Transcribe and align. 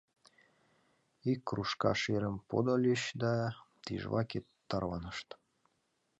Ик 1.31 1.39
кружка 1.47 1.91
шӧрым 2.01 2.35
подыльыч 2.49 3.01
да 3.21 3.33
тӱжваке 3.83 4.39
тарванышт. 4.69 5.29